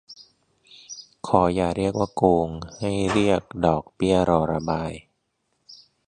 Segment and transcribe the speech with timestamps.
[1.27, 4.91] ขออย่าเรียกว่าโกง ให้เรียกดอกเบี้ยรอระบาย